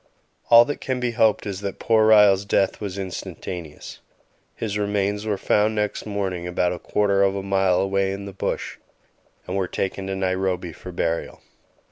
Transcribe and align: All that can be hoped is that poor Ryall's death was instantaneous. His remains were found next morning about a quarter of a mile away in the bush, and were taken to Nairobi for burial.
All 0.49 0.65
that 0.65 0.81
can 0.81 0.99
be 0.99 1.11
hoped 1.11 1.45
is 1.45 1.61
that 1.61 1.77
poor 1.77 2.07
Ryall's 2.07 2.43
death 2.43 2.81
was 2.81 2.97
instantaneous. 2.97 3.99
His 4.55 4.75
remains 4.75 5.27
were 5.27 5.37
found 5.37 5.75
next 5.75 6.07
morning 6.07 6.47
about 6.47 6.73
a 6.73 6.79
quarter 6.79 7.21
of 7.21 7.35
a 7.35 7.43
mile 7.43 7.79
away 7.79 8.11
in 8.11 8.25
the 8.25 8.33
bush, 8.33 8.77
and 9.45 9.55
were 9.55 9.67
taken 9.67 10.07
to 10.07 10.15
Nairobi 10.15 10.73
for 10.73 10.91
burial. 10.91 11.41